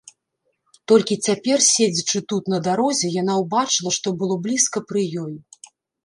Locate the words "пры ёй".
4.93-5.37